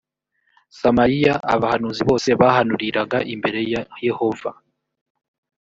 samariya 0.79 1.33
abahanuzi 1.53 2.01
bose 2.09 2.29
bahanuriraga 2.41 3.17
imbere 3.33 3.59
ya 3.73 3.81
yehova 4.05 4.51